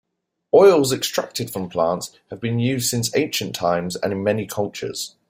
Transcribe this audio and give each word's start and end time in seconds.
Oils 0.51 0.91
extracted 0.91 1.51
from 1.51 1.69
plants 1.69 2.09
have 2.31 2.39
been 2.41 2.57
used 2.57 2.89
since 2.89 3.15
ancient 3.15 3.53
times 3.53 3.95
and 3.95 4.11
in 4.11 4.23
many 4.23 4.47
cultures. 4.47 5.15